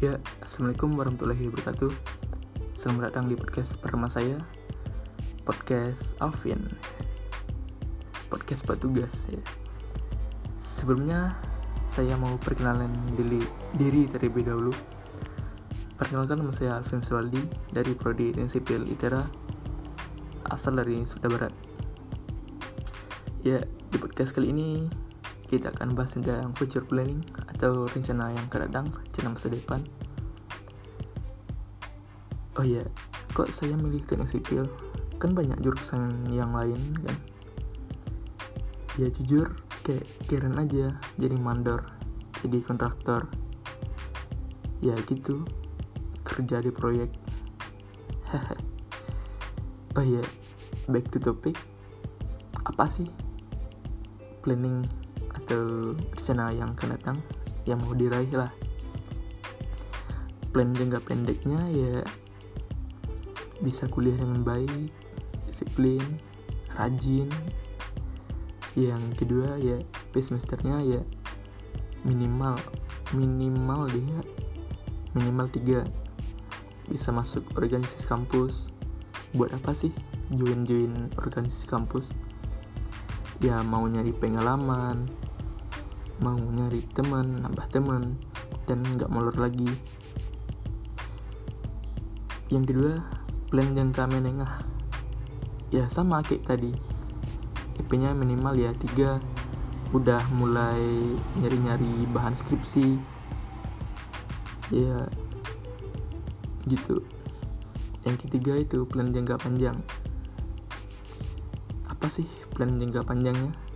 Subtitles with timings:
[0.00, 1.92] Ya, Assalamualaikum warahmatullahi wabarakatuh.
[2.72, 4.40] Selamat datang di podcast pertama saya
[5.44, 6.56] Podcast Alvin.
[8.32, 9.44] Podcast buat tugas ya.
[10.56, 11.36] Sebelumnya
[11.84, 13.44] saya mau perkenalan diri,
[13.76, 14.72] diri terlebih dahulu.
[16.00, 19.20] Perkenalkan nama saya Alvin Swaldi dari Prodi Teknik Sipil ITERA
[20.48, 21.52] Asal dari Sumatera Barat.
[23.44, 24.88] Ya, di podcast kali ini
[25.50, 29.82] kita akan bahas tentang future planning atau rencana yang akan datang, rencana masa depan.
[32.54, 32.86] Oh iya,
[33.34, 34.70] kok saya milih teknik sipil?
[35.18, 37.16] Kan banyak jurusan yang lain kan?
[38.94, 41.98] Ya jujur, kayak keren aja jadi mandor,
[42.46, 43.26] jadi kontraktor.
[44.78, 45.42] Ya gitu,
[46.22, 47.10] kerja di proyek.
[49.98, 50.22] oh iya,
[50.86, 51.58] back to topic.
[52.62, 53.10] Apa sih
[54.46, 54.99] planning
[55.50, 57.18] atau rencana yang akan datang
[57.66, 58.54] yang mau diraih lah.
[60.54, 62.06] Plan jangka pendeknya ya
[63.58, 64.94] bisa kuliah dengan baik
[65.50, 66.22] disiplin
[66.78, 67.26] rajin.
[68.78, 69.82] Yang kedua ya
[70.14, 71.02] P semesternya ya
[72.06, 72.54] minimal
[73.10, 74.22] minimal deh ya
[75.18, 75.82] minimal tiga.
[76.86, 78.70] Bisa masuk organisasi kampus.
[79.34, 79.90] Buat apa sih
[80.30, 82.06] join join organisasi kampus?
[83.42, 85.10] Ya mau nyari pengalaman
[86.20, 88.20] mau nyari teman nambah teman
[88.68, 89.68] dan nggak molor lagi.
[92.52, 92.94] Yang kedua
[93.48, 94.60] plan jangka menengah.
[95.72, 96.76] Ya sama kayak tadi.
[97.80, 99.16] IP nya minimal ya tiga.
[99.96, 103.00] Udah mulai nyari-nyari bahan skripsi.
[104.70, 105.08] Ya
[106.68, 107.00] gitu.
[108.04, 109.80] Yang ketiga itu plan jangka panjang.
[111.88, 113.69] Apa sih plan jangka panjangnya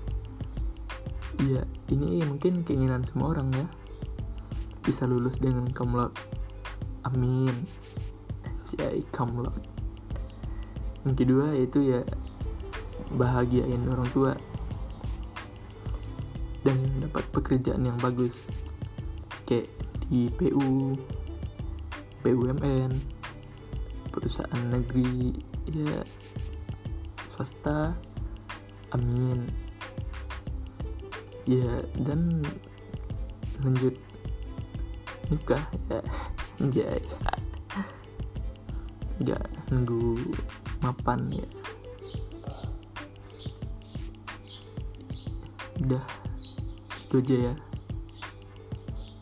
[1.44, 1.60] Iya,
[1.92, 3.68] ini mungkin keinginan semua orang ya.
[4.80, 6.16] Bisa lulus dengan kamlot.
[7.04, 7.52] Amin.
[8.72, 9.52] Jai kamlot.
[11.04, 12.00] Yang kedua yaitu ya
[13.12, 14.32] bahagiain orang tua
[16.64, 18.48] dan dapat pekerjaan yang bagus
[19.44, 19.68] kayak
[20.08, 20.96] di PU,
[22.24, 22.96] BUMN,
[24.08, 25.36] perusahaan negeri,
[25.68, 26.00] ya
[27.28, 27.92] swasta.
[28.96, 29.73] Amin
[31.44, 32.40] ya dan
[33.60, 33.96] lanjut
[35.28, 36.00] nikah ya.
[36.62, 37.02] Anjay.
[39.20, 40.32] Nggak nunggu
[40.80, 41.46] mapan ya.
[45.84, 46.04] Udah
[47.04, 47.54] itu aja ya.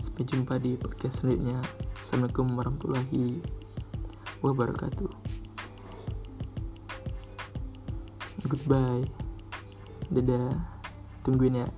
[0.05, 1.59] Sampai jumpa di podcast selanjutnya.
[1.99, 3.41] Assalamualaikum warahmatullahi
[4.45, 5.11] wabarakatuh.
[8.47, 9.09] Goodbye.
[10.13, 10.53] Dadah.
[11.25, 11.69] Tungguin ya